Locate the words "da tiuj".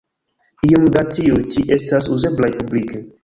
0.95-1.43